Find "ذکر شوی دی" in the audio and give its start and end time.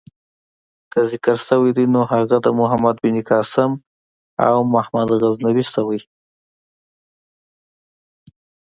1.11-1.85